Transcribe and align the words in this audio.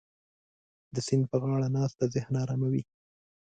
د 0.95 0.95
سیند 1.07 1.23
په 1.31 1.35
غاړه 1.41 1.67
ناسته 1.77 2.03
ذهن 2.15 2.33
اراموي. 2.43 2.83